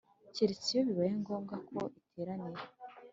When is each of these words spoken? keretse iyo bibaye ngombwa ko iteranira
keretse 0.35 0.67
iyo 0.71 0.81
bibaye 0.87 1.11
ngombwa 1.21 1.55
ko 1.67 1.79
iteranira 1.99 2.63